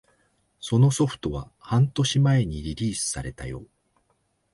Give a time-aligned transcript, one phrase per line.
[0.59, 3.67] そのソフトは半年前にリリースされたよ